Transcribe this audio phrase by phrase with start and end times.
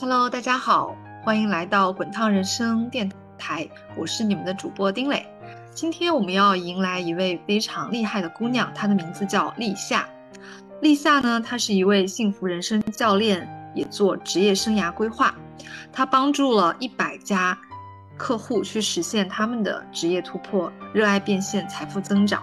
[0.00, 5.24] Hello，大家好，欢迎来到滚烫人生电台，我是你们的主播丁磊。
[5.72, 10.04] 今天我们要迎来一位非常厉害的姑娘，她的名字叫立夏。
[10.80, 15.32] 立夏呢，她是一位幸福人生教练，也做职业生涯规划。
[15.92, 17.56] 她帮助了一百家
[18.16, 22.42] 客户去实现他们的职业突破，热爱变现，财富增长。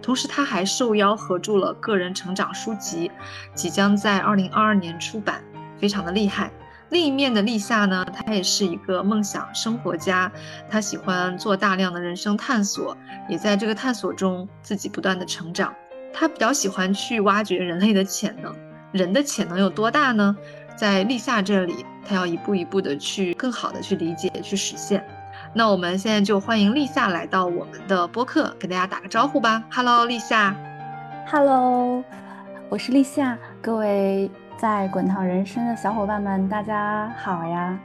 [0.00, 3.10] 同时，她还受邀合著了个人成长书籍，
[3.52, 5.42] 即将在二零二二年出版，
[5.76, 6.52] 非常的厉害。
[6.90, 10.30] 另一面的立夏呢，他也是一个梦想生活家，
[10.70, 12.96] 他喜欢做大量的人生探索，
[13.28, 15.74] 也在这个探索中自己不断的成长。
[16.12, 18.54] 他比较喜欢去挖掘人类的潜能，
[18.92, 20.36] 人的潜能有多大呢？
[20.76, 25.04] 在立夏这里，他要一步一步的去更好的去理解、去实现。
[25.52, 29.62] 那我们现在就欢迎立夏来到我们的播客，给大家打个招呼吧。
[29.72, 30.54] Hello，立夏。
[31.30, 32.04] Hello，
[32.68, 34.30] 我是立夏，各位。
[34.56, 37.76] 在滚烫人生的小伙伴们，大家好呀！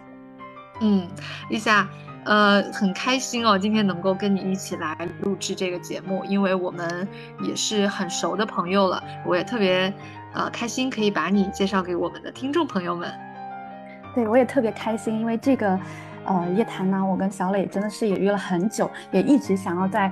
[0.82, 1.08] 嗯，
[1.50, 1.88] 丽夏，
[2.26, 7.08] 呃，很开心哦，今天能够跟你一起来录制这个节目，因为我们
[7.42, 9.04] 也是很熟的朋友了。
[9.26, 9.92] 我也特别
[10.34, 13.12] 呃开心，可以把你介绍给我们的听众朋友们。
[14.14, 15.80] 对，我也特别开心，因为这个。
[16.26, 20.12] 呃，夜谈呢，我跟小磊真的是也约了很久，也一直想要在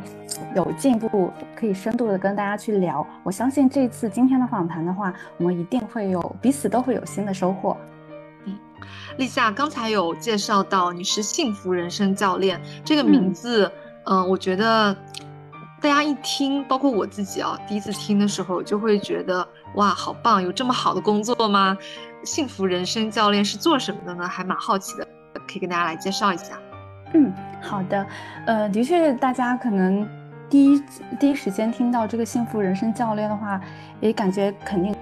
[0.55, 3.05] 有进一步可以深度的跟大家去聊。
[3.23, 7.77] 我相信这次今天的访谈的话，我们一定会有彼此都会有新的收获。
[8.45, 8.57] 嗯，
[9.17, 13.71] 立夏刚才有介绍到你是幸福人生教练这个名字，
[14.05, 14.95] 嗯，我觉得
[15.79, 21.77] 大家一听，包括我自己啊，第一次听的时候就会觉得哇，好棒，有这么好的工作吗？
[22.23, 24.27] 幸福人生教练是做什么的呢？
[24.27, 25.07] 还蛮好奇的。
[25.39, 26.57] 可以跟大家来介绍一下。
[27.13, 28.05] 嗯，好的。
[28.45, 30.05] 呃，的确，大家可能
[30.49, 30.83] 第一
[31.17, 33.61] 第一时间听到这个幸福人生教练的话，
[34.01, 34.93] 也感觉肯定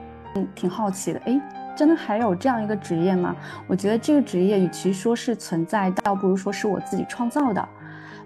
[0.53, 1.19] 挺好奇的。
[1.25, 1.41] 哎，
[1.75, 3.35] 真的还有这样一个职业吗？
[3.65, 7.67] 我觉得这个职业与其说是存在，倒不如说是我自己创造的。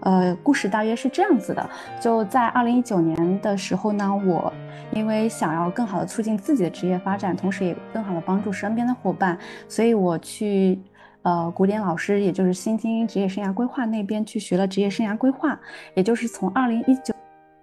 [0.02, 1.70] 呃，故事大约是这样子的：
[2.02, 4.52] 就在二零一九年的时候呢，我
[4.92, 9.38] 因为想要更好的促进自己的职业发展，同时也更好的帮助身边的伙伴，
[9.70, 10.78] 所以我去。
[11.24, 15.60] 呃，古典老师，也就是新精英职业生涯规划那边去学了职业生涯规划，
[15.94, 17.14] 也就是从二零一九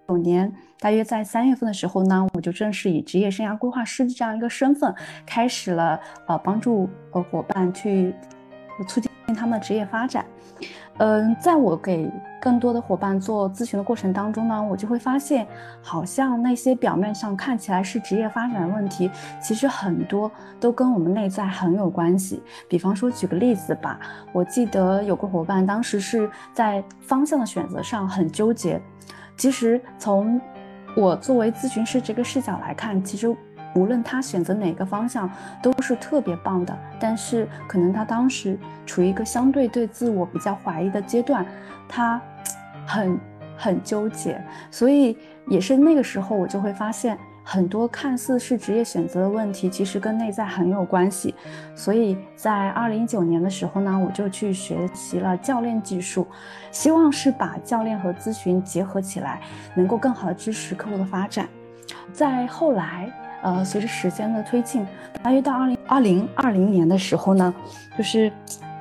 [0.06, 4.94] 九年大约在三月份的时候呢，我就正式以职业生涯规划师的这样一个身份，
[5.25, 8.15] 开始了呃帮助呃伙伴去
[8.87, 10.25] 促进他们的职业发展。
[10.98, 12.10] 嗯，在我给
[12.41, 15.47] 更多的伙伴做咨询的过程当中呢，我就会发现，
[15.82, 22.42] 好像那些表面上看起来是职业发展的问题，其实很多都跟我们内在很有关系。
[22.66, 24.00] 比方说，举个例子吧，
[24.32, 28.81] 我记得有个伙伴当时是在方向的选择上很纠结。
[29.37, 30.41] 其实从
[30.97, 33.37] 我作为咨询师这个视角来看，其实。
[33.76, 35.31] 无论他选择哪个方向，
[35.62, 36.76] 都是特别棒的。
[36.98, 41.44] 但是可能他当时处于一个相对对自我比较怀疑的阶段，
[41.87, 42.20] 他
[42.87, 43.20] 很
[43.56, 44.42] 很纠结。
[44.70, 45.16] 所以
[45.47, 51.34] 也是那个时候，我就会发现很多看似是职业选择的问题，其实跟内在很有关系。
[51.75, 56.26] 所以在二零一九年的时候呢，我就去学习了教练技术，
[56.72, 59.43] 希望是把教练和咨询结合起来，
[59.75, 61.47] 能够更好的支持客户的发展。
[62.10, 63.12] 在后来。
[63.43, 64.87] 呃，随着时间的推进，
[65.23, 67.55] 大约到二零二零二零年的时候呢，
[67.97, 68.31] 就是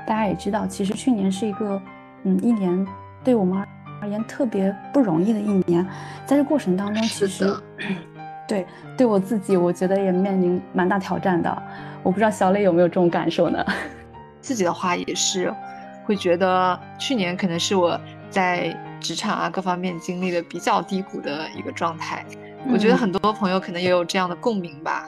[0.07, 1.81] 大家也知道，其实去年是一个
[2.23, 2.85] 嗯一年
[3.23, 3.63] 对我们
[4.01, 5.85] 而言特别不容易的一年，
[6.25, 7.55] 在这过程当中，其实
[8.47, 8.65] 对
[8.97, 11.63] 对我自己，我觉得也面临蛮大挑战的。
[12.03, 13.65] 我不知道小磊有没有这种感受呢？
[14.41, 15.51] 自己的话也是
[16.05, 17.99] 会觉得去年可能是我
[18.29, 22.23] 在职场啊各方面经历的比较低谷的一个状态。
[22.71, 25.07] 我觉得很多朋友可能也有这样的共鸣吧。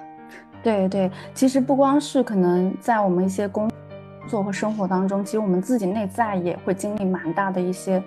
[0.63, 3.69] 对对，其实不光是可能在我们一些工
[4.27, 8.01] 作和生活当中，其实我们自己内在也会经历蛮大的一些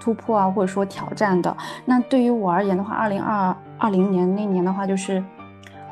[0.00, 1.54] 突破啊，或者说挑战的。
[1.84, 5.22] 那对于我而言的话，二零二二零年那年的话，就是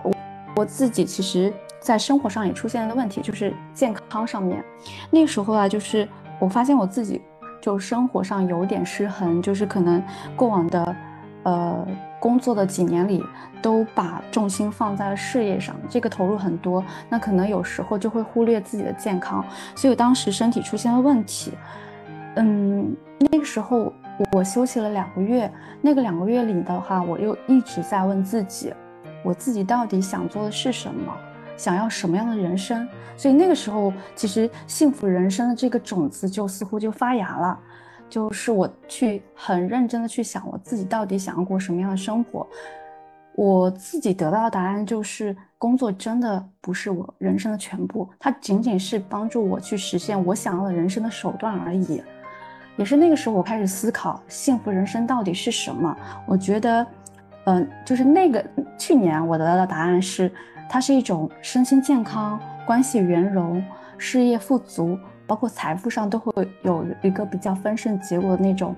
[0.03, 0.13] 我
[0.57, 4.65] 我自己其实在生活上也出现了问题，就是健康上面。
[5.11, 7.21] 那时候啊，就是我发现我自己
[7.61, 10.03] 就生活上有点失衡，就是可能
[10.35, 10.97] 过往的
[11.45, 11.87] 呃。
[12.19, 13.23] 工作的几年里，
[13.61, 21.53] 都把重心放在了事业上，这个投入很多，那可能有时候就会忽略自己的健康，所以我当时身体出现了问题。
[22.37, 23.93] 嗯，那个时候
[24.33, 28.73] 我休息了两个月，那个两个月里的话，我又一直在问自己，
[29.23, 31.13] 我自己到底想做的是什么，
[31.57, 32.87] 想要什么样的人生？
[33.17, 37.59] 所以那个时候，其实幸福人生的这个种子就似乎就发芽了。
[38.09, 42.47] 就是我去很认真的去想我自己到底想要过什么样的生活，
[43.35, 52.03] 我自己得到的答案就是，工作真的不是我人生的全部，它仅仅是帮助我去实现我想要的人生的手段而已。
[52.77, 55.97] 也是那个时候，我开始思考幸福人生到底是什么。
[56.27, 56.87] 我觉得，
[57.45, 58.45] 嗯，就是那个
[58.79, 60.31] 去年我得到的答案是，
[60.69, 63.65] 它是一种身心健康、关系圆融、
[63.97, 66.33] 事业富足，包括财富上都会
[66.63, 68.75] 有一个比较丰盛结果的那种。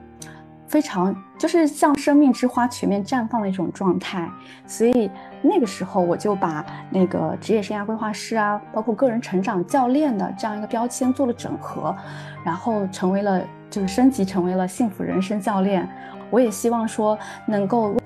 [0.67, 4.29] 非常就是像生命之花全面绽放的一种状态，
[4.67, 5.11] 所以
[5.41, 11.97] 那个时候我就把那个职业生涯规划师啊，包括个人成长教练的这样一个标签做了整合，
[12.45, 15.89] 然后成为了就是升级成为了幸福人生教练。
[16.31, 17.97] 我也希望说能够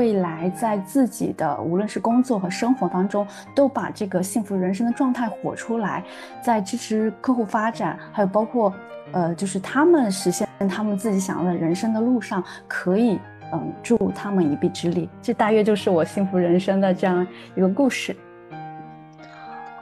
[0.00, 6.02] 未来在自己的无论是工作和生活当中，都把这个幸福人生的状态活出来，
[6.42, 8.72] 在支持客户发展，还有包括。
[9.12, 13.18] 呃，就是他们实现他们自己想要的人生的路上，可以
[13.52, 15.10] 嗯助他们一臂之力。
[15.20, 17.26] 这大约就是我幸福人生的这样
[17.56, 18.16] 一个故事。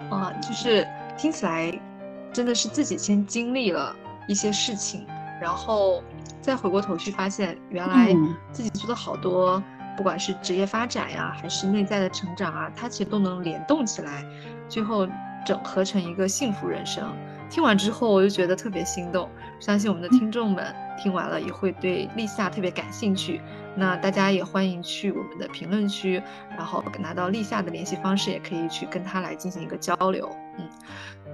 [0.08, 0.86] 啊，就是
[1.16, 1.70] 听起来
[2.32, 3.94] 真的是自己先经历了
[4.26, 5.06] 一些事情，
[5.42, 6.02] 然后
[6.40, 8.16] 再回过头去发现，原来
[8.50, 9.62] 自己做的好多，
[9.98, 14.24] 不管是职业发展呀，还是内在的成长啊，它其实都能联动起来，
[14.68, 15.04] 最后
[15.44, 17.12] 整合成一个幸福人生。
[17.50, 19.28] 听完之后，我就觉得特别心动，
[19.58, 23.40] 相信我们的听众们听完了也会对立夏特别感兴趣。
[23.74, 26.22] 那大家也欢迎去我们的评论区，
[26.56, 30.30] 然后拿到立夏的联系方式，也可以去跟他来进行一个交流。
[30.58, 30.68] 嗯，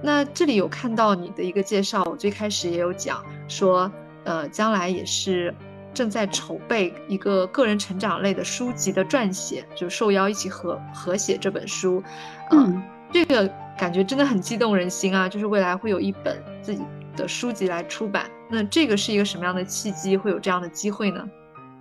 [0.01, 3.91] 那这里有看到你的一个介绍，我最开始也有讲说，
[4.23, 5.53] 呃，将来也是
[5.95, 12.03] 正在筹备一个个人成长类的书籍的撰写，就受邀一起合合写这本书。
[12.51, 13.49] 嗯，这个。
[13.77, 15.27] 感觉真的很激动人心啊！
[15.27, 16.81] 就是未来会有一本自己
[17.13, 21.29] 的书籍来出版，那这个是一个什么样的契机，会有这样的机会呢？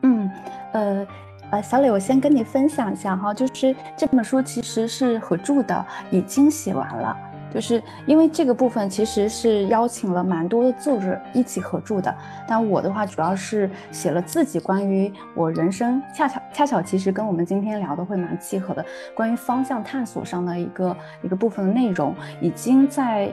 [0.03, 0.29] 嗯，
[0.73, 1.07] 呃，
[1.53, 7.17] 呃，小磊，我先跟你分享一下哈，就是这本书其实是合著的，已经写完了。
[7.55, 12.13] 就是因为这个部分其实是邀请了蛮多的作者一起合著的，
[12.49, 18.85] 但我的话主要是写了自己关于我人生，恰巧恰巧其实跟我们今天聊的会蛮契合的，
[19.15, 23.33] 关于方向探索上的一个一个部分的内容，已经在，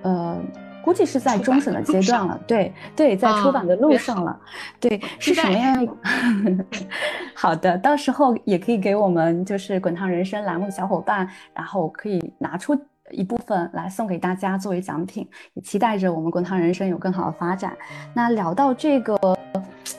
[0.00, 0.36] 呃，
[0.82, 4.40] 估计是在终审的阶段了，对对，在出版的路上了，
[4.80, 5.86] 对，是什么样？
[7.36, 12.74] 好的，到时候也可以给我们就是滚烫人生栏目的小伙伴，然后可以拿出。
[13.10, 17.76] 一部分来送给大家作为奖品，也期待着我们滚烫人生有更好的发展。
[18.14, 19.16] 那聊到这个，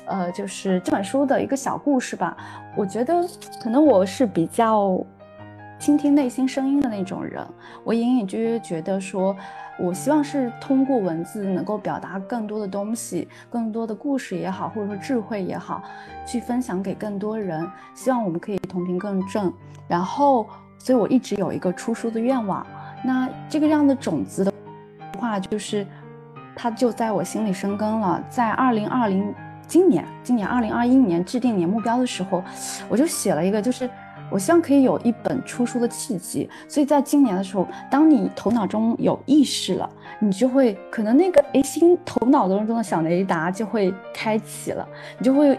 [0.05, 2.35] 呃，就是这本书的一个小故事吧。
[2.75, 3.27] 我觉得
[3.61, 5.03] 可能我是比较
[5.79, 7.45] 倾听内心声音的那种人。
[7.83, 9.35] 我隐隐约约觉得说，
[9.79, 15.81] 我希望是通过文字能够表达更多的东西，更多的故事也好，或者说智慧也好，
[16.25, 17.65] 去分享给更多人。
[17.95, 19.51] 希望我们可以同频共振。
[19.87, 20.45] 然后，
[20.77, 22.65] 所以我一直有一个出书的愿望。
[23.03, 24.53] 那这个样的种子的
[25.17, 25.85] 话，就是
[26.55, 28.23] 它就在我心里生根了。
[28.29, 29.33] 在二零二零
[29.67, 32.43] 今年，今年二零二一年制定年目标的时候，
[32.89, 33.89] 我就写了一个，就是
[34.31, 36.49] 我希望可以有一本出书的契机。
[36.67, 44.87] 所以在今年的时候，当你头脑中有意识了，你就会可能那个诶心头脑当中的小雷达就会开启了，
[45.17, 45.57] 你就会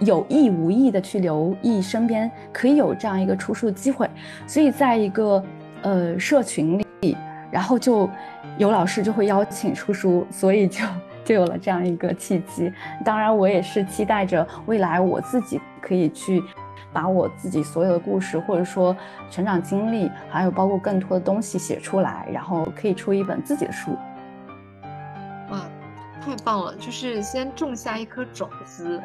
[0.00, 4.08] 有意无意的去留意身边可以有这样一个出书的机会。
[4.46, 5.42] 所以在一个
[5.82, 7.16] 呃，社群里，
[7.50, 8.08] 然后就
[8.58, 10.84] 有老师就会邀请出书，所以就
[11.24, 12.72] 就有了这样一个契机。
[13.04, 16.42] 当然，我也是期待着未来我自己可以去
[16.92, 18.96] 把我自己所有的故事，或者说
[19.30, 23.96] 成长经历，还有包括更多的东西写出来，然后可以出一本自己的书。
[25.50, 25.60] 哇，
[26.20, 26.74] 太棒了！
[26.76, 29.00] 就是先种下一颗种子，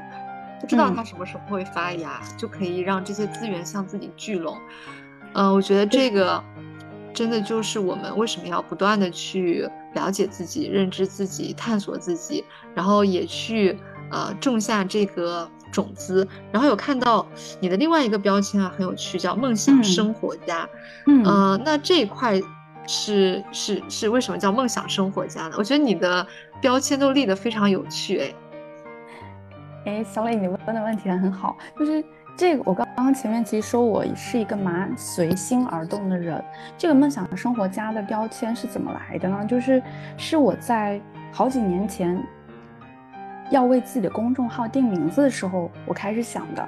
[0.60, 4.58] 不知道它什么时候会发芽，就可以让这些资源向自己聚拢。
[5.34, 6.44] 嗯，我觉得这个
[7.14, 13.78] 真的就是我们为什么要不断的去了解自己、认知自己、探索自己，然后也去
[14.10, 16.28] 呃种下这个种子。
[16.52, 17.28] 然后有看到
[17.60, 20.68] 你的另外一个标签啊，很有趣，叫梦想生活家。
[21.08, 21.24] 嗯，
[21.66, 22.40] 那这一块
[22.88, 25.56] 是是是为什么叫梦想生活家呢？
[25.58, 26.26] 我觉得你的
[26.62, 28.34] 标签都立得非常有趣，哎。
[29.84, 32.04] 哎，小磊，你问的问题很好，就是。
[32.38, 36.44] 这个我刚刚前面其实说我是一个蛮随心而动的人。
[36.76, 39.46] 这个梦想生活家的标签是怎么来的呢？
[39.46, 39.84] 就是
[40.18, 41.00] 是我在
[41.32, 42.20] 好几年前
[43.52, 46.68] 要为自己的公众号定名字的时候，我开始想的。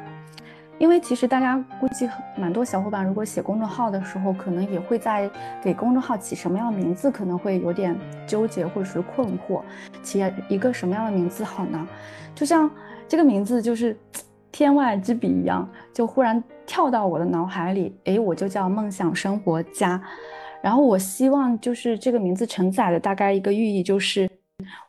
[0.78, 5.30] 因为其实大家估计蛮多小伙伴，如果写公众号的时候，可能也会在
[5.62, 9.62] 给公众号起什么样的名字，可能会有点纠结或者是困惑。
[10.04, 11.88] 起一个什么样的名字好呢？
[12.36, 12.70] 就像
[13.08, 13.98] 这个名字就是。
[14.54, 20.02] 天外之笔一样，就忽然跳到我的脑海里，诶，我就叫梦想生活家。
[20.62, 24.30] 然后我希望就是这个名字承载的大概一个寓意就是。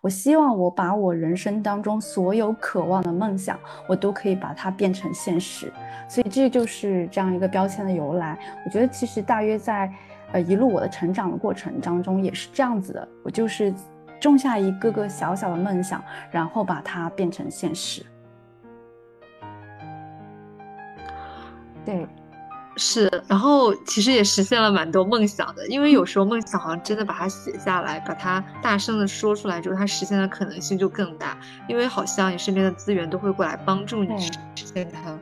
[0.03, 5.73] 我希望我把我人生当中所有渴望的梦想，我都可以把它变成现实，
[6.09, 8.39] 所以这就是这样一个标签的由来。
[8.67, 9.91] 我觉得其实大约在，
[10.33, 13.09] 呃，一路我的成长的过程当中也是这样子的。
[13.25, 13.75] 我就是
[14.21, 18.05] 种下一个个小小的梦想，然后把它变成现实。
[21.85, 22.07] 对。
[22.77, 31.39] 是，然后其实也实现了蛮多梦想的，因为有时候梦想好像真的把它写下来，把它大声的说出来之后，它实现的可能性就更大，
[31.69, 35.17] 因为好像你身边的资源都会过来帮助你实现它。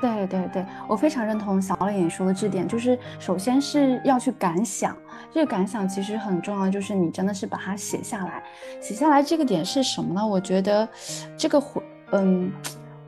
[0.00, 4.96] 对对对，我非常认同小李说的这点，就是首先是要去敢想，
[5.34, 8.40] 这个敢想其实很重要，就是你真的是把它写下来，
[8.80, 10.24] 写下来这个点是什么呢？
[10.24, 10.88] 我觉得
[11.36, 11.82] 这个回，
[12.12, 12.52] 嗯。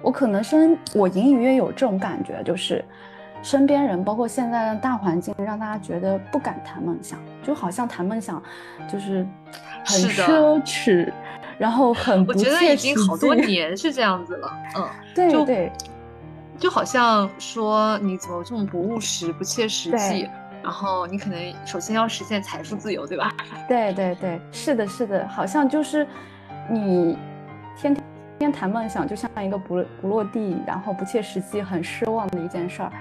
[0.03, 2.85] 我可能身我隐隐约有这种感觉，就是
[3.43, 8.43] 身边人，包括现在的大环境，让大家觉得不敢谈梦想，就好像谈梦想
[8.91, 9.27] 就是
[9.85, 11.13] 很奢侈，
[11.59, 12.51] 然后 很不切实际。
[12.51, 15.73] 我觉得已经好多 年是这样子了，嗯，对对，
[16.59, 20.29] 就好像说你怎么这么不务实、不切实际，
[20.63, 23.33] 然后你可能首先要实现财富自由，对吧？
[23.69, 26.07] 对对对，是的，是的，好像就是
[26.69, 27.17] 你
[28.39, 28.53] 天天。
[28.53, 32.93] 谈梦想就像一个不不落地，然后不切实际、很失望的一件事儿。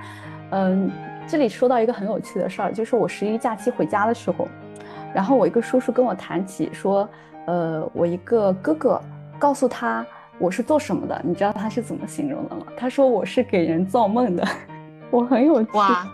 [0.52, 0.92] 嗯，
[1.28, 4.48] 这里说到一个很有趣的事儿，就是我十一假期回家的时候，
[5.14, 7.10] 然后我一个叔叔跟我谈起说，
[7.46, 9.02] 呃，我一个哥哥
[9.40, 10.06] 告诉他
[10.38, 12.66] 我是做什么的，你知道他是怎么形容的吗？
[12.78, 14.48] 他说我是给人造梦的。
[15.10, 16.06] 我很有趣哇，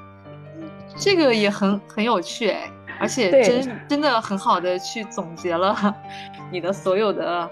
[0.95, 5.95] 这个也很很有趣哎，而且真真的很好的去总结了
[6.51, 7.49] 你的所有的。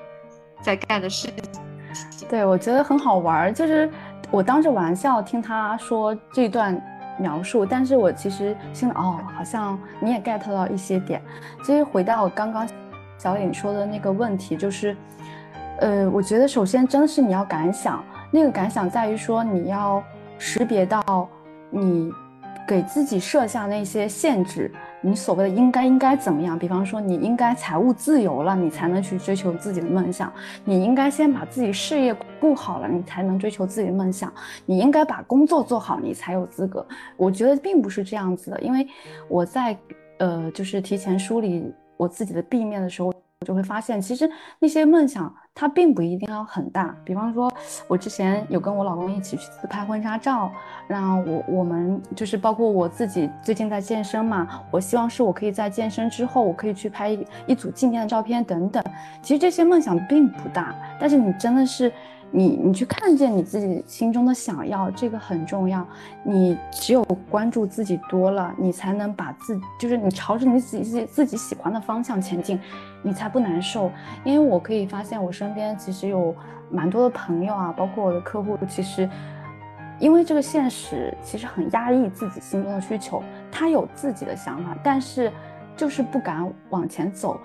[0.64, 1.61] 在干的事情，
[2.32, 3.90] 对我觉得很好玩，就是
[4.32, 6.82] 我当着玩笑听他说这段
[7.20, 11.22] 描述，但是我其实心里哦，好像你也 get 到一些点。
[11.62, 12.66] 其实回到刚刚
[13.18, 14.96] 小颖说的那个问题，就是，
[15.82, 20.02] 呃，我觉得首先真的是你要感想，那个感想在于说你要
[20.38, 21.28] 识别到
[21.70, 22.10] 你
[22.66, 24.72] 给自己设下那些限制。
[25.02, 26.58] 你所谓的应该应该怎么样？
[26.58, 30.30] 比方说，你应该财务自由了，你才能去追求自己的梦想；
[30.64, 34.30] 你应该先把自己事业顾好了，你才能追求自己的梦想；
[34.66, 36.86] 你应该把工作做好，你才有资格。
[37.18, 38.88] 我觉得并不是这样子的，因为
[39.28, 39.78] 我在
[40.20, 43.12] 呃，就是提前梳理我自己的 B 面的时候。
[43.42, 44.30] 我就会发现，其实
[44.60, 46.96] 那些梦想它并不一定要很大。
[47.04, 47.52] 比方说，
[47.88, 50.52] 我之前有跟我老公一起去自拍婚纱照，
[50.88, 58.84] 那我我们就是包括我自己最近在健身嘛，我希望是我可以在健身之后，我可以去拍一一组纪念的照片等等。
[59.24, 61.92] 其实这些梦想并不大，但是你真的是。
[62.34, 65.86] 你你去看见你自己心中的想要，这个很重要。
[66.24, 72.58] 你只有关注自己多了，你才能把自就是你朝着你自己自己喜欢的方向前进，
[73.04, 73.92] 你才不难受。
[74.24, 76.34] 因为我可以发现，我身边其实有
[76.70, 79.10] 蛮多的朋友啊，包括我的客户，其实
[80.00, 83.22] 因为这个现实其实很压抑自己心中的需求，
[83.52, 85.30] 他有自己的想法，但是
[85.76, 87.38] 就是不敢往前走。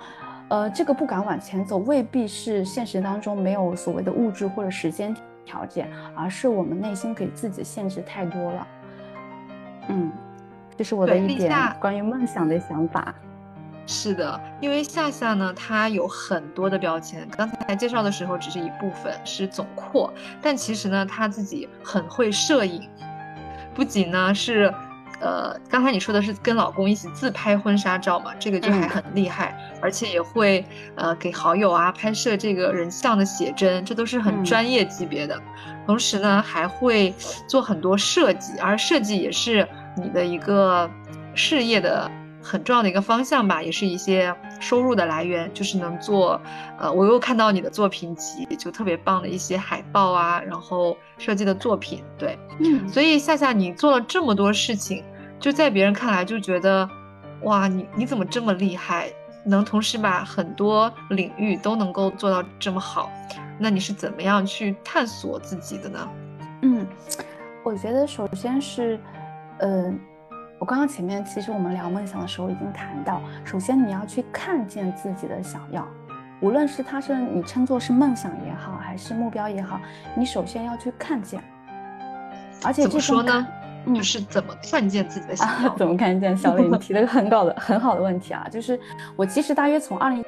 [0.48, 5.12] 呃，这个不敢往前走，未必是现实当中没有所谓的物质或者时间
[5.44, 8.66] 条件，而是我们内心给自己限制太多了。
[9.88, 10.12] 嗯，
[10.76, 13.12] 这是我的一点关于梦想的想法。
[13.88, 22.88] 是的，因为夏夏呢，她有很多的标签，刚才介绍的时候只是一部分，是总括，但其实呢，她自己很会摄影，
[23.74, 24.72] 不仅呢是。
[25.20, 28.32] 呃，刚才你说的是跟老公一起自拍婚纱照嘛？
[28.38, 35.40] 这个就还很厉害，而且也会呃给好友啊拍摄这个人像的写真，这都是很专业级别的。
[35.86, 37.14] 同时呢，还会
[37.48, 40.90] 做很多设计，而设计也是你的一个
[41.34, 42.10] 事业的。
[42.46, 46.40] 很重要的一个方向吧，也是一些收入的来源，就是能做，
[46.78, 55.02] 呃，我又看到你的作品集，就特别棒的一些海报啊，然后设计的作品，对，嗯，所以夏夏你做了这么多事情，
[55.40, 56.88] 就在别人看来就觉得，
[57.42, 59.10] 哇，你你怎么这么厉害，
[59.44, 63.10] 能同时把很多领域都能够做到这么好，
[63.58, 66.08] 那你是怎么样去探索自己的呢？
[66.62, 66.86] 嗯，
[67.64, 69.00] 我觉得首先是，
[69.58, 69.98] 嗯。
[70.58, 75.86] 我刚刚前面其实我们聊梦想的时候已经谈到，首先你要去看见自己的想要，
[76.40, 79.78] 无论是它是你称作是梦想也好，还是目标也好，
[80.16, 81.42] 你首先要去看见。
[82.64, 83.46] 而且怎么说呢？
[83.94, 85.72] 就是怎么看见自己的想要？
[85.76, 86.36] 怎么看见？
[86.36, 88.48] 小李，你提了个很搞的很好的问题啊！
[88.50, 88.80] 就是
[89.14, 90.24] 我其实大约从二零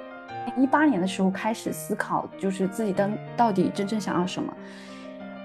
[0.56, 4.52] 一八年的时候开始思考，就是自己的到底真正想要什么。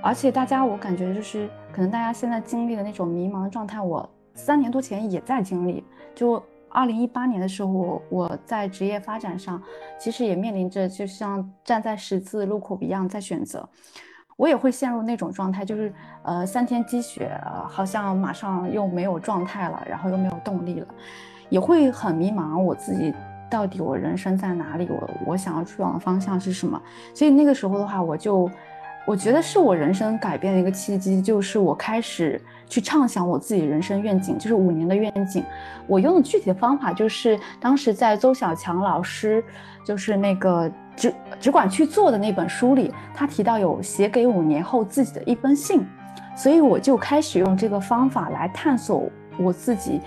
[0.04, 5.84] 而且大家我感觉就是可能大家现在经历的那种迷茫的状态，我三年多前也在经历。
[6.16, 9.62] 就二零一八年的时候，我我在职业发展上
[10.00, 13.68] 其实也面临着就像站在十字路口一样在选择。
[14.36, 20.88] 我也会陷入那种状态，就是呃三天积雪，好像马上又没有状态了，然后又没有动力了，
[21.50, 22.60] 也会很迷茫。
[22.60, 23.14] 我自己
[23.48, 24.88] 到底我人生在哪里？
[24.90, 26.82] 我我想要去往的方向是什么？
[27.14, 28.50] 所以那个时候的话，我就
[29.06, 35.44] 我觉得是我人生改变的一个契机，就是我开始去畅想我自己人生愿景，就是五年的愿景。
[35.88, 39.44] 我用的具体的方法就是当时在周小强老师，
[39.86, 40.72] 就是那个。
[40.96, 45.84] 只只管去做的那本书里，他提到有写给五年后自己的一封信，
[46.38, 50.00] 所以我就开始用这个方法来探索我自己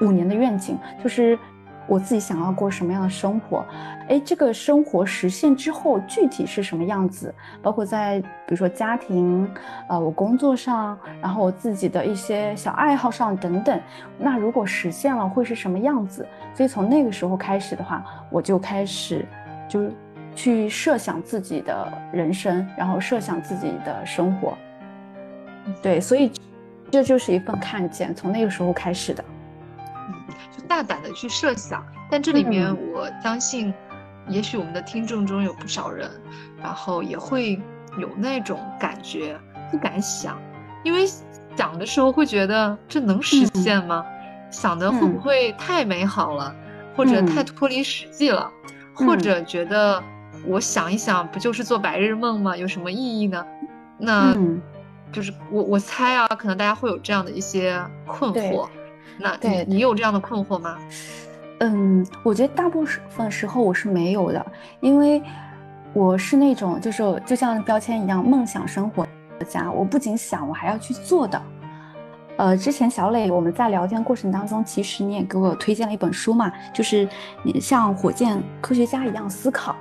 [0.00, 1.38] 五年的愿景，就是
[1.86, 3.64] 我自己想要过什么样的生活。
[4.08, 7.34] 哎，这个生活实现之后具体是什么样子？
[7.62, 9.50] 包括在比如说家庭，
[9.88, 13.80] 呃，我工作上，然后我自己的一些小爱好上等等。
[14.18, 16.26] 那如果实现了会是什么样子？
[16.54, 19.24] 所以从那个时候开始的话，我就开始。
[19.66, 19.90] 就是
[20.36, 24.56] 去设想自己的人生，然后设想自己的生活，
[25.82, 26.30] 对，所以
[26.90, 29.24] 这就是一份看见，从那个时候开始的，
[30.08, 30.14] 嗯，
[30.56, 31.84] 就大胆的去设想。
[32.10, 33.72] 但这里面我相信，
[34.28, 36.10] 也许我们的听众中有不少人，
[36.62, 37.60] 然后也会
[37.98, 39.38] 有那种感觉，
[39.70, 40.40] 不敢想，
[40.82, 41.06] 因为
[41.56, 44.04] 想的时候会觉得这能实现吗？
[44.50, 46.54] 想的会不会太美好了，
[46.96, 48.50] 或者太脱离实际了？
[48.94, 50.00] 或者觉得
[50.46, 52.56] 我想一想，不就是做白日梦吗？
[52.56, 53.44] 有什么意义呢？
[53.98, 54.36] 那，
[55.10, 58.68] 就是我我猜啊，可能大家会有这样的一些困惑。
[59.18, 60.78] 那对你有这样的困惑吗？
[61.60, 64.44] 嗯，我觉得大部分时候我是没有的，
[64.80, 65.22] 因为
[65.92, 69.06] 我是那种就是就像标签一样，梦想生活
[69.48, 69.70] 家。
[69.70, 71.40] 我不仅想，我还要去做的。
[72.36, 77.08] 呃，之前小磊我们在聊天过程当中，其实你也给我推荐了一本书嘛，就是
[77.44, 79.76] 你像火箭科学家一样思考。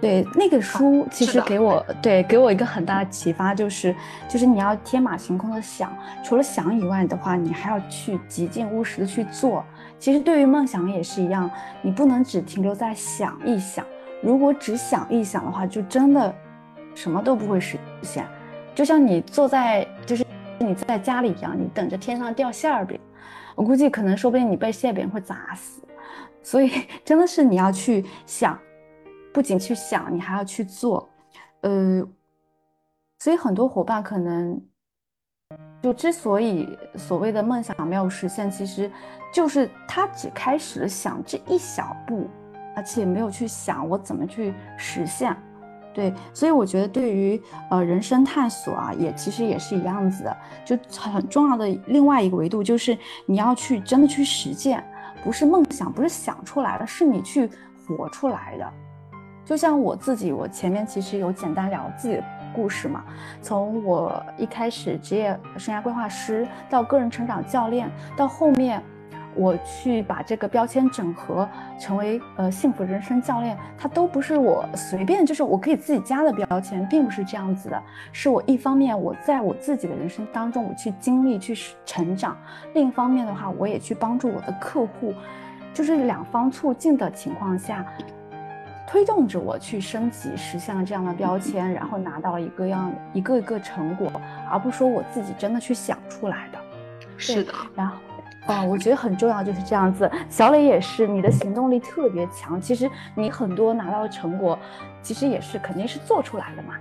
[0.00, 3.94] 对，那个书其实给我对给我一个很大的启发，就是
[4.28, 5.92] 就是你要天马行空的想，
[6.24, 9.64] 除了想以外的话，你还要去极尽务实的去做。
[9.98, 11.50] 其实对于梦想也是一样，
[11.82, 13.84] 你不能只停留在想一想，
[14.22, 16.34] 如果只想一想的话，就真的
[16.94, 18.24] 什么都不会实现。
[18.74, 20.24] 就像你坐在就是。
[20.60, 22.98] 你在家里一样，你等着天上掉馅饼，
[23.54, 25.80] 我估计可能说不定你被馅饼会砸死。
[26.42, 26.68] 所以
[27.04, 28.58] 真的是你要去想，
[29.38, 31.08] 不仅去想，你还要去做。
[31.60, 32.02] 呃，
[33.20, 34.60] 所以很多伙伴可能
[35.80, 38.90] 就之所以所谓的梦想没有实现，其实
[39.32, 42.28] 就是他只开始了想这一小步，
[42.74, 45.36] 而且没有去想我怎么去实现。
[45.94, 54.84] 对，所以我觉得对于呃人生探索啊，也其实也是一样子的，就很重要的另外一个维度就是你要去真的去实践，
[55.22, 57.48] 不是梦想，不是想出来的，是你去
[57.86, 58.72] 活出来的。
[59.48, 63.02] 就像我自己，我前面其实有简单聊自己的故事嘛，
[63.40, 68.82] 从我一开始职业生涯规划师到个人成长教练，到后面。
[69.34, 77.80] 我去把这个标签整合成为呃幸福人生教练，它都不是我随便，就是我可以自己加的标签，并不是这样子的。
[78.10, 81.54] 是我一方面我在我自己的人生当中我去经历去
[81.86, 82.36] 成长，
[82.74, 85.14] 另一方面的话我也去帮助我的客户，
[85.72, 87.86] 就是两方促进的情况下，
[88.88, 94.10] 推动着我去升级实现了这样的标签，然后拿到一个样一个一个成果，
[94.50, 96.58] 而不是说我自己真的去想出来的。
[97.18, 97.96] 是的，然后。
[98.46, 100.10] 啊，我觉得很重要，就是这样子。
[100.30, 102.58] 小磊也是，你的行动力特别强。
[102.58, 104.58] 其实你很多拿到的成果，
[105.02, 106.72] 其实也是肯定是做出来的嘛。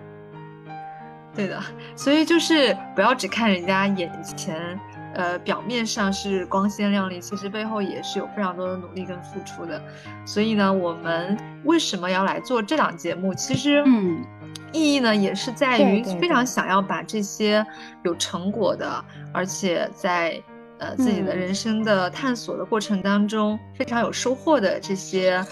[1.35, 1.61] 对的，
[1.93, 4.79] 所以就是不要只看人家眼前，
[5.17, 9.81] 呃，表面上是光鲜亮丽，其实背后也是有非常多的努力跟付出的。
[10.25, 13.33] 所以呢，我们为什么要来做这档节目？
[13.33, 14.23] 其实，嗯，
[14.71, 17.65] 意义呢也是在于非常想要把这些
[18.03, 19.03] 有成果的，
[19.33, 20.41] 而且在。
[20.79, 25.43] 呃，自己的人生的探索的过程当中，非常有收获的这些，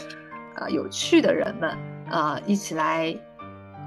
[0.56, 1.76] 呃，有趣的人们，
[2.12, 3.12] 呃，一起来，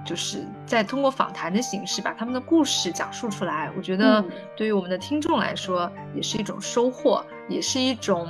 [0.05, 3.71] 就是在通过访谈的形式把他们的故事讲述出来。
[3.77, 4.25] 我觉得
[4.57, 8.29] 对于我们的听众来说，也是一种收获，也是一种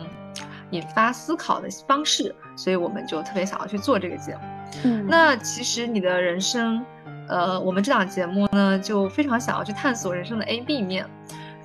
[0.70, 2.35] 引发思考的方式。
[2.57, 4.40] 所以我们就特别想要去做这个节目。
[4.85, 6.85] 嗯，那其实你的人生，
[7.28, 11.07] 呃，我们这档节目呢，就非常想要去探索人生的 A、B 面。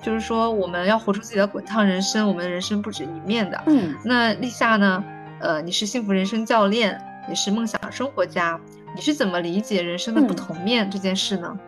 [0.00, 2.28] 就是说，我们要活出自己的滚烫人生。
[2.28, 3.62] 我们的人生不止一面的。
[3.66, 5.02] 嗯，那立夏呢？
[5.40, 8.60] 呃，你是幸福人生教练，也是梦想生活家。
[8.94, 11.58] 你是怎么理解人生的不同面这件事呢？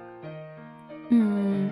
[1.09, 1.69] 嗯，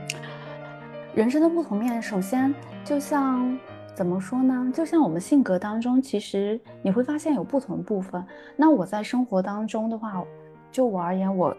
[1.15, 2.53] 人生的不同面，首先
[2.85, 3.57] 就像
[3.95, 4.73] 怎么说呢？
[4.75, 8.25] 就像我们性格当中，其实你会发现有不同部分。
[8.57, 10.25] 那我在生活当中的话，
[10.73, 11.57] 就我而言，我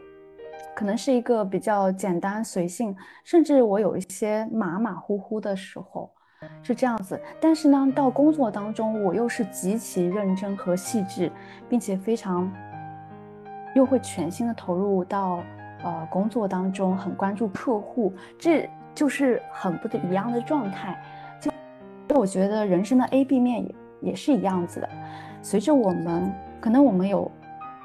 [0.75, 6.12] 可能是一个比较简单随性，甚至我有一些马马虎虎的时候，
[6.62, 7.17] 是这样子。
[7.39, 11.31] 但是呢，到工作当中，我又是极其认真和细致，
[11.69, 12.51] 并且非常
[13.75, 15.43] 又会全心的投入到。
[15.83, 20.99] 呃，工作当中很关注客户，这就是很不一样的状态。
[21.39, 21.51] 就，
[22.15, 24.89] 我觉得人生的 A、B 面也也是一样子的。
[25.43, 27.29] 随着我们可能我们有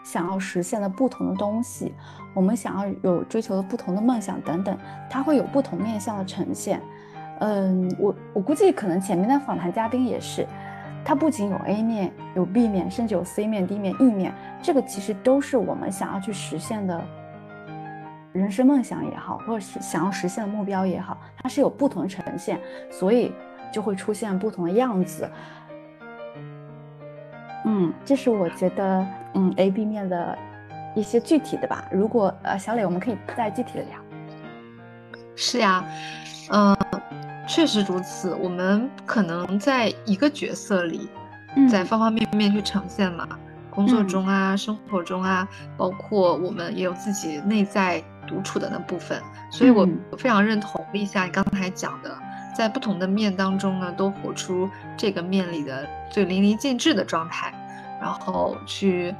[0.02, 1.94] 想要实现的不同的东西，
[2.32, 4.78] 我们想要有追求的不同的梦想等等，
[5.10, 6.80] 它会有不同面向的呈现。
[7.40, 10.46] 嗯，我我估计可能前面的访谈嘉宾也是，
[11.04, 14.32] 它不仅有 A 面，有 B 面，甚至有 C 面、D 面、E 面，
[14.62, 17.02] 这个其实都是我们想要去实现的。
[18.32, 23.32] 人生梦想也好，或者是想要实现的目标也好，它是有不同的呈现，所以
[23.72, 25.28] 就会出现不同的样子。
[27.64, 30.38] 嗯，这是我觉得，嗯，A、B 面的
[30.94, 31.84] 一些具体的吧。
[31.90, 33.98] 如果呃，小磊，我们可以再具体的聊。
[35.34, 35.84] 是呀，
[36.52, 36.76] 嗯，
[37.46, 38.34] 确实如此。
[38.34, 41.08] 我们可能在一个角色里，
[41.70, 43.28] 在方方面面去呈现嘛，
[43.70, 48.02] 工作中啊，生活中啊，包括我们也有自己内在。
[48.28, 52.16] 独处的那部分，所以我非常认同立夏你刚才讲的，
[52.56, 57.52] 在不同的面当中呢，都活出这个面里的最淋漓尽致的状态，
[58.00, 59.12] 然后去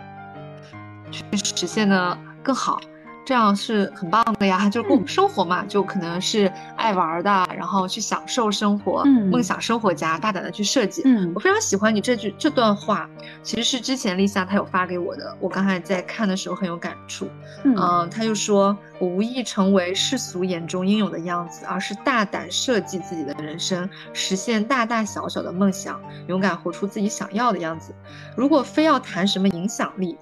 [1.10, 2.78] 去实现的更好。
[3.24, 11.02] 这样是很棒的呀，就是过生活嘛，就可能是爱玩的，然后去享受生活，梦想生活家，大胆的去设计。
[11.04, 13.08] 嗯，我非常喜欢你这句这段话，
[13.42, 17.28] 其实是之前立夏他有发给我的，我刚才在看的时候很有感触。
[17.64, 27.94] 嗯，他就说我无意成为世俗眼中应有的样子，而是大胆设计自己的人生，实现大大小小的梦想，勇敢活出自己想要的样子。
[28.36, 30.16] 如果非要谈什么影响力，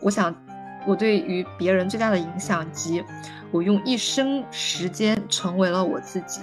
[0.00, 0.32] 我想。
[0.86, 3.02] 我对于别人最大的影响及
[3.50, 6.40] 我用一生时间成为了我自己。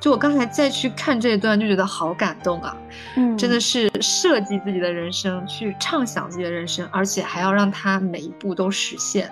[0.00, 2.76] 就我刚才再去看这一段，就觉得好感动啊！
[3.16, 9.28] 嗯，真的是设计自己的人生，去畅想自己的人生，而且还要让他每一步都实现，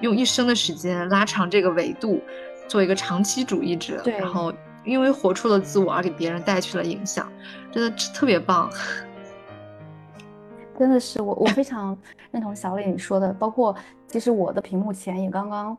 [0.00, 2.22] 用一生的时间拉长这个维度，
[2.66, 4.02] 做一个长期主义者。
[4.18, 4.50] 然后
[4.86, 7.30] 因为活出了自我而给别人带去了影响，
[7.70, 8.70] 真的特别棒。
[10.80, 11.94] 真的是我，我非常
[12.30, 13.30] 认同小磊你说的。
[13.34, 15.76] 包括其实我的屏幕前也刚刚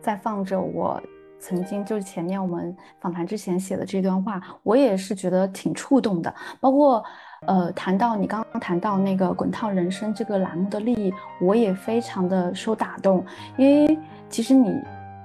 [0.00, 1.00] 在放着我
[1.38, 6.34] 曾经就是前面我们访谈之前写的这段话，我也是觉得挺触动的。
[6.58, 7.00] 包括
[7.46, 13.24] 呃谈到你刚刚谈到那个“滚烫人生”这个栏目的利益，我也非常的受打动。
[13.56, 13.96] 因为
[14.28, 14.74] 其实你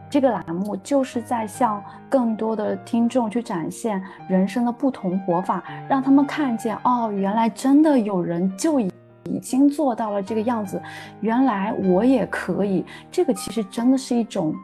[0.08, 8.88] 这个栏目就是在向更多的听众去展现人生的不同活法，让他们看见哦，原来真的有人就以。
[9.30, 10.82] 已经做到了这个样子，
[11.20, 12.86] 原来我也可以。
[13.12, 14.56] 这个其实真的是一种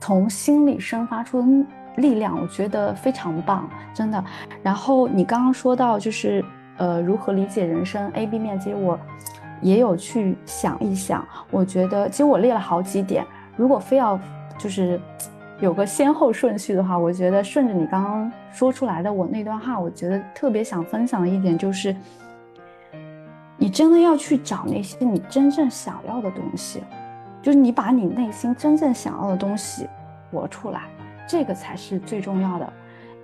[0.00, 1.66] 从心里生发出的
[1.96, 4.22] 力量，我觉得非常棒，真的。
[4.62, 6.44] 然后你刚刚说到就是
[6.76, 8.98] 呃如何理解人生 A B 面，其实我
[9.62, 11.26] 也有去想一想。
[11.50, 13.24] 我觉得其实我列了好几点，
[13.56, 14.20] 如果非要
[14.58, 15.00] 就是
[15.60, 21.96] 有个先后顺序的话，我觉得顺着你刚刚说出来的我那段话，我觉得特别想分享的一点就是。
[23.58, 26.82] 你真的要去找那些你真正想要的东西，
[27.42, 29.88] 就是你把你内心真正想要的东西
[30.30, 30.82] 活出来，
[31.26, 32.72] 这个才是最重要的。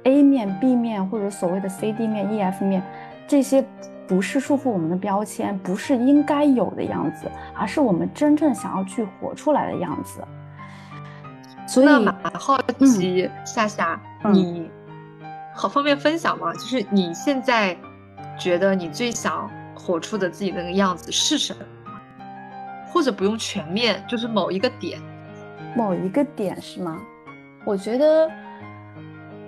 [0.05, 2.83] A 面、B 面或者所谓的 C、D 面、E、F 面，
[3.29, 3.63] 这些
[4.09, 10.21] 不是束缚我们的标签，不是应该有的样子，而是我们真正想要去活出来的样子。
[11.67, 14.01] 所以，蛮好奇夏夏，
[14.33, 14.71] 你
[15.55, 16.53] 好方便分享吗？
[16.55, 17.77] 就是你现在
[18.39, 19.49] 觉得你最想。
[19.85, 21.65] 活出的自己那个样子是什么？
[22.93, 25.01] 或者不用全面，就是某一个点，
[25.75, 27.01] 某一个点是吗？
[27.65, 28.31] 我觉得，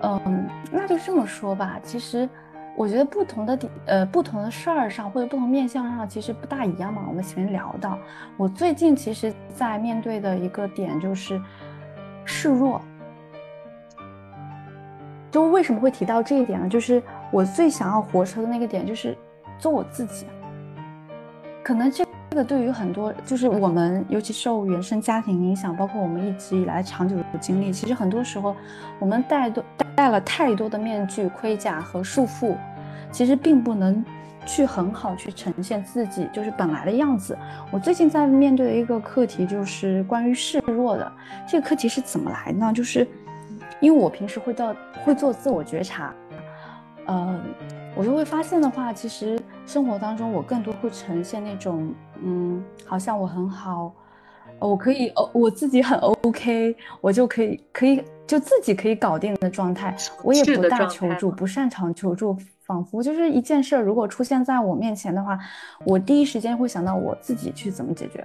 [0.00, 1.78] 嗯，那就这么说吧。
[1.82, 2.28] 其实，
[2.76, 7.04] 我觉得不同的点，呃，不同的事儿上或者不同面相上，其实不大一样嘛。
[7.06, 7.98] 我们前面聊到，
[8.36, 11.40] 我最近其实在面对的一个点就是
[12.24, 12.80] 示弱。
[15.30, 16.68] 就为什么会提到这一点呢？
[16.68, 19.16] 就是我最想要活出的那个点，就是。
[19.58, 20.26] 做我自己，
[21.62, 28.56] 可能这这个对于很多就是我们，尤其受原生家庭影响，包括我们一直以来长久的经历，其实很多时候
[28.98, 29.64] 我们戴多
[29.94, 32.56] 戴了太多的面具、盔甲和束缚，
[33.12, 34.04] 其实并不能
[34.44, 37.38] 去很好去呈现自己就是本来的样子。
[37.70, 41.12] 我最近在面对的一个课题就是关于示弱的
[41.48, 42.72] 这个课题是怎么来呢？
[42.74, 43.06] 就是
[43.78, 46.12] 因为我平时会到会做自我觉察，
[47.06, 47.40] 呃，
[47.96, 53.92] 我就会发现的话，其实生活当中我更多会呈现那种嗯，好像我很好。
[54.60, 59.94] 我可以，哦，我自己很 OK，我就可以，可以就自己可以搞定的状态。
[60.22, 65.38] 我也不大求助，不擅长求助，仿佛就是一件事儿，如果出现在我面前的话，
[65.84, 68.24] 我第一时间会想到我自己去怎么解决。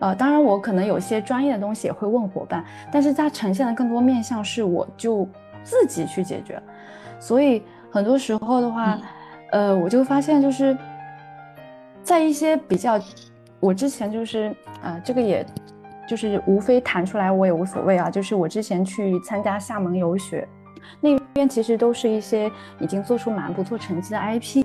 [0.00, 5.28] 呃，当然我可能有些专业的东西也会问伙伴，但是它呈现的更多面向是我就
[5.62, 6.60] 自己去解决。
[7.18, 8.98] 所以很多时候的话，
[9.50, 10.76] 呃，我就发现就是
[12.02, 12.98] 在一些比较。
[13.58, 15.44] 我之前就是，啊，这个也，
[16.08, 18.08] 就是无非谈出来我也无所谓啊。
[18.08, 20.48] 就是我之前去参加厦门游学，
[20.98, 24.64] 那边其实都是一些已经做出蛮不错成绩的 IP。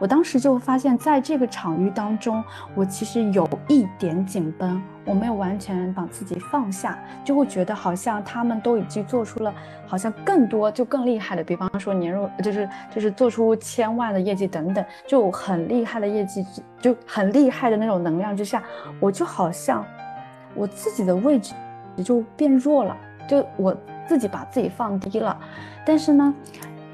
[0.00, 2.42] 我当时就发现，在这个场域当中，
[2.74, 9.52] 我其实有一点紧绷，我没有完全把自己放下，就会觉得好像他们都已经做出了
[9.84, 16.46] 好像更多就更厉害的，比方说年入就是就是做出千万的业绩等等，就很厉害的业绩，
[16.80, 18.62] 就很厉害的那种能量之下，
[19.00, 19.84] 我就好像
[20.54, 21.54] 我自己的位置
[21.96, 22.96] 也就变弱了，
[23.28, 25.36] 就我自己把自己放低了，
[25.84, 26.32] 但是呢。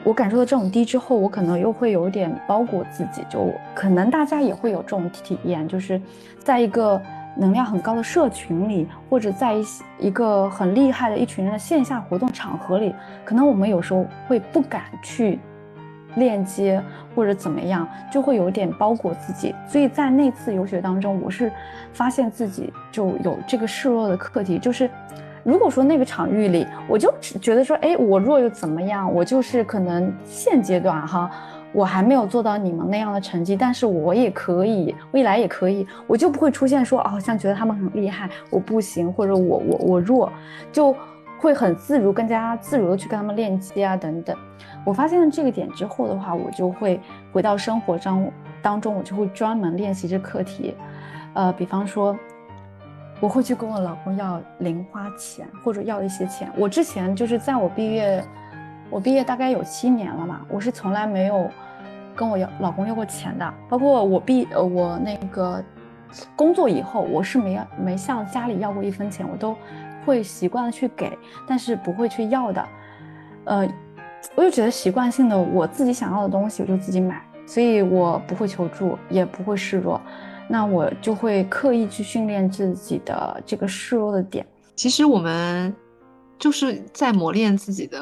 [0.05, 6.01] 我感受到这种低之后，我可能又会有点包裹自己，就可能大家也会有这种体验，就是
[6.45, 7.03] 在一个
[7.37, 9.65] 能量很高的社群里，或者在一
[9.99, 12.95] 一个很厉害的一群人的线下活动场合里，
[13.25, 15.39] 可能我们有时候会不敢去
[16.17, 16.83] 链接
[17.15, 19.55] 或者怎么样，就会有点包裹自己。
[19.69, 21.53] 所以在那次游学当中，我是
[21.93, 24.91] 发现自己就有这个示弱的课题，就是。
[25.45, 29.15] 如果说那个场域里，我就觉得说，哎，我弱又怎么样？
[29.15, 31.31] 我就是可能现阶段哈，
[31.77, 40.33] 我还没有做到你们那样的成绩，但是我也可以，未来也可以，我就不会出现说，好像觉得他们很厉害，我不行，或者我我我弱，
[40.73, 40.97] 就
[41.39, 44.35] 会很自如，更加自如的去跟他们链接啊等等。
[44.87, 46.99] 我发现了这个点之后的话，我就会
[47.31, 48.27] 回到生活上
[48.63, 50.75] 当中，我就会专门练习这课题，
[51.35, 52.17] 呃，比方说。
[53.19, 56.53] 我会去跟我老公要零花钱，或者要一些钱。
[56.55, 58.23] 我之前就是在我毕业，
[58.91, 61.49] 我毕业大概有七年了嘛，我是从来没有
[62.17, 63.55] 跟我要老公要过钱的。
[63.69, 65.63] 包括我毕呃我那个
[66.35, 69.55] 工作以后，我是没没向家里要过一分钱，我都
[70.05, 72.69] 会习惯的去给，但是不会去要的。
[73.45, 73.69] 呃，
[74.35, 80.01] 我就觉得习惯性的我自己想要的东西我就自己买，所以我不会求助，也不会示弱。
[80.49, 84.47] 那我就会刻意去训练自己的这个示弱的点。
[84.77, 85.75] 其实我们
[86.39, 87.99] 就是在磨练自己的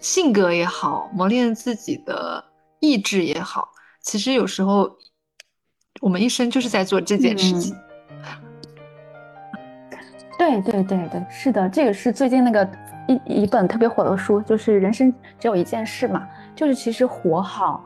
[0.00, 2.44] 性格也好，磨练自己的
[2.80, 3.68] 意志也好。
[4.02, 4.90] 其实有时候
[6.00, 7.74] 我们一生就是在做这件事情。
[10.38, 12.66] 对对对对，是的，这个是最近那个
[13.06, 17.84] 一一本特别火的书，就是《人生只有一件事》嘛，就是其实活好。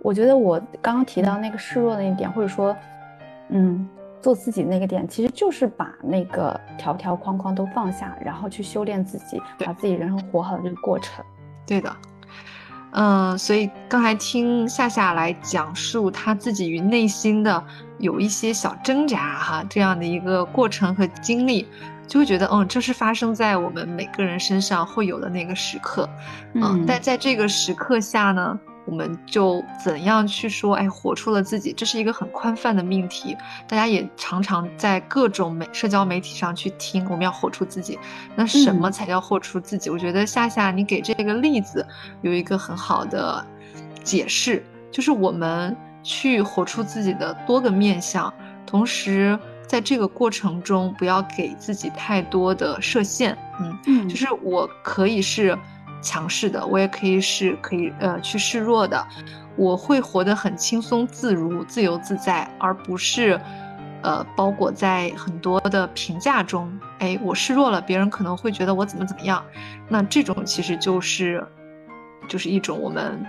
[0.00, 2.74] 我觉得我刚刚提到那个示弱的那一点，或者说，
[3.48, 3.88] 嗯，
[4.22, 11.24] 做自己那个点，其实就是把那个条条框框都放下，然后去修炼自己，把自己人生活好的这个过程。
[11.66, 11.92] 对的，
[12.92, 17.62] 嗯，所以刚才听夏夏来讲述他自己与内心的
[17.98, 21.66] 有一些小挣扎哈，这样的一个过程和经历，
[22.06, 26.08] 就会觉得，嗯，这是发生在我们每个人身上会有的那个时刻，
[26.54, 28.58] 嗯，但在这个时刻下呢？
[28.88, 30.74] 我们就怎样去说？
[30.74, 33.36] 哎，活出了自己，这是一个很宽泛的命题。
[33.68, 37.98] 大家也常常在各种媒社交媒体上去听，我们要活出自己。
[38.34, 39.90] 那什么才叫活出自己？
[39.90, 41.86] 我觉得夏夏你给这个例子
[42.22, 43.44] 有一个很好的
[44.02, 48.32] 解释，就是我们去活出自己的多个面相，
[48.64, 53.36] 同时在这个过程中不要给自己太多的设限。
[53.60, 55.58] 嗯嗯，就是我可以是。
[56.00, 59.06] 强势的，我也可以是可以呃去示弱的，
[59.56, 63.40] 我会活得很轻松自如、自由自在，而不是，
[64.02, 66.70] 呃包裹在很多的评价中。
[66.98, 69.44] 哎，我示弱了，别人可能会觉得我怎么怎么样，
[69.88, 71.46] 那这种其实就是，
[72.28, 73.24] 就是一种我们，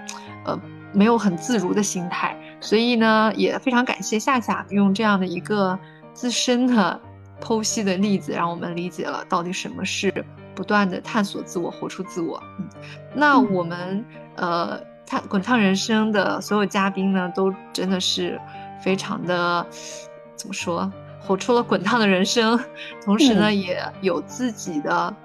[0.45, 0.59] 呃
[0.91, 2.35] 没有很自如的心态。
[2.61, 5.77] 所以呢，也非常感谢夏夏用这样的一个
[6.13, 6.99] 自身的
[7.41, 10.13] 剖析的例子，让我们理解了到底什么是。
[10.59, 12.43] 不断的探索自我，活出自我。
[12.57, 12.67] 嗯，
[13.15, 18.37] 那我们呃，探滚烫人生的所有嘉宾呢，都真的是
[18.83, 19.65] 非常的
[20.35, 20.91] 怎么说，
[21.21, 22.59] 活出了滚烫的人生，
[23.05, 25.15] 同时呢，也有自己的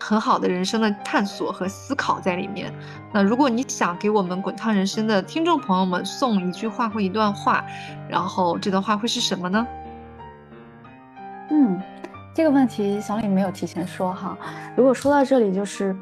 [0.00, 2.72] 很好的人生的探索和思考在里面。
[3.12, 7.62] 那如果你想给我们滚烫人生的听众朋友们送一句话或一段话，
[8.08, 9.66] 然后这段话会是什么呢？
[12.36, 14.36] 这个问题小李没有提前说哈。
[14.76, 15.96] 如果说到这里，就是，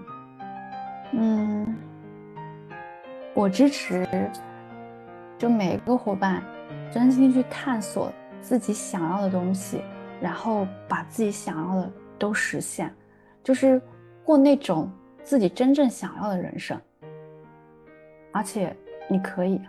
[1.13, 1.77] 嗯，
[3.35, 4.05] 我支持，
[5.39, 6.43] 就每个伙伴
[6.93, 9.81] 真心去探索自己想要的东西，
[10.21, 12.93] 然后把自己想要的都实现，
[13.45, 13.81] 就是
[14.25, 14.91] 过那种
[15.23, 16.77] 自己真正想要的人生。
[18.33, 18.77] 而且
[19.09, 19.61] 你可以，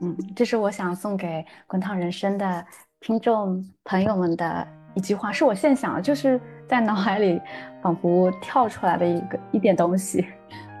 [0.00, 2.64] 嗯，这是我想送给滚烫人生的
[3.00, 4.66] 听众朋友们的。
[4.94, 7.40] 一句话是我现想的，就是在脑海里
[7.80, 10.26] 仿佛跳出来的一个一点东西。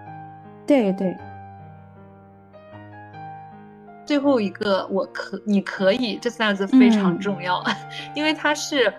[0.66, 1.16] 对对，
[4.04, 7.62] 最后一个我可你可以这三个字非常重要，
[8.14, 8.92] 因为它是，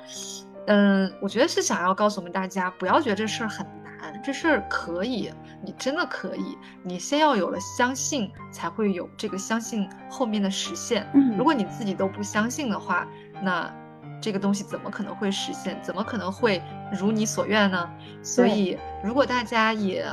[0.67, 3.65] 嗯，我觉得是想要告诉我们大家，不要觉得这事儿很
[4.01, 5.31] 难，这事儿可以，
[5.63, 11.05] 你真的可以，你先要有了相信，才会有这个相信后面的实现。
[11.37, 13.07] 如果你自己都不相信的话，
[13.43, 13.73] 那。
[14.21, 15.77] 这个东西怎么可能会实现？
[15.81, 17.89] 怎么可能会如你所愿呢？
[18.21, 20.05] 所以，如果大家也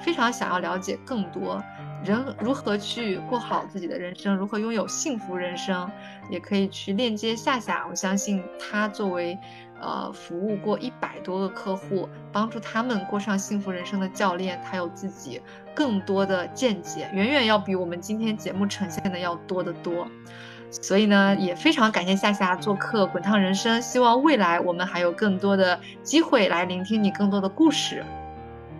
[0.00, 1.60] 非常想要了解更多
[2.04, 5.90] 人如何去过好自己的人生，如何拥有幸福人生，
[6.30, 7.86] 也可以去链接夏夏。
[7.90, 9.36] 我相信他作为
[9.80, 15.40] 呃服务过一百多个客户，帮助他们过上幸福人生的教练，他有自己
[15.74, 20.06] 更多的见解，远远要比我们今天节目呈现的要多得多。
[20.70, 28.04] 所以呢，也非常感谢夏夏做客《滚烫人生》，希望未来我们还有更多的机会来聆听你更多的故事。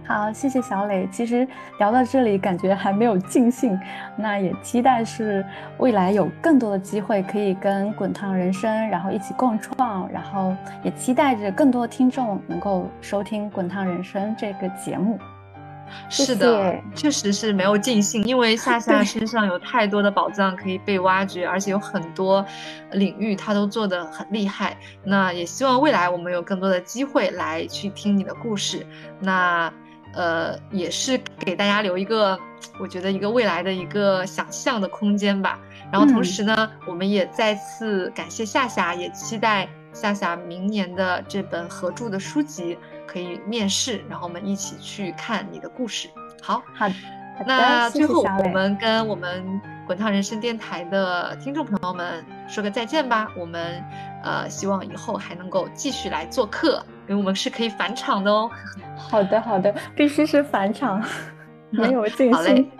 [0.07, 1.07] 好，谢谢小磊。
[1.13, 1.47] 其实
[1.79, 3.79] 聊到这里，感觉还没有尽兴，
[4.17, 5.45] 那也期待是
[5.77, 15.19] 未来有更多的机会可以跟《滚烫人生》然后一起共创，然后也期待着更多的听众能够收听《滚烫人生》这个节目。
[16.09, 22.45] 是的，确实是没有尽兴，因为夏夏身上有太多的宝藏可以被挖掘，而且有很多
[22.93, 24.77] 领域他都做得很厉害。
[25.05, 28.87] 那也希望未来我们有更多的机会来去听你的故事。
[29.21, 29.73] 那
[30.15, 32.39] 呃，也是给大家留一个，
[32.81, 35.61] 我觉得一个未来的一个想象的空间吧。
[35.93, 42.79] 然后同时呢，我们也再次感谢夏夏，也期待夏夏明年的这本合著的书籍。
[43.09, 46.09] 可以面试，然后我们一起去看你的故事。
[46.43, 46.87] 好，好，
[47.47, 53.29] 那最后我们跟我们滚烫人生电台的听众朋友们说个再见吧。
[53.35, 53.83] 我们
[54.23, 58.51] 呃，希望以后还能够继续来做客，因为我们是可以返场的哦。
[58.97, 61.03] 好的，好的，必须是返场，
[61.71, 62.71] 没有 尽兴。
[62.77, 62.78] 好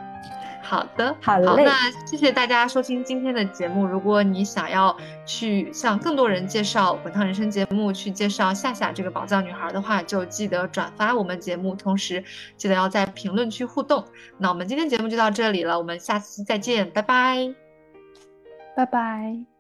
[0.97, 1.65] 的，好嘞。
[1.65, 3.87] 那谢谢大家收听今天的节目。
[3.87, 12.23] 如果你想要去向更多人介绍《滚烫人生》节目，去介绍夏夏这个宝藏女孩的话，就记得转发我们节目，同时
[12.57, 14.05] 记得要在评论区互动。
[14.37, 17.55] 那我们今天节目就到这里了，我们下期再见，拜拜，
[18.77, 19.58] 拜拜。